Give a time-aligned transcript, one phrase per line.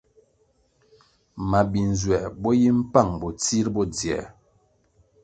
[1.49, 4.25] Mabi-nzuer bo yi mpang bo tsir bo dzier.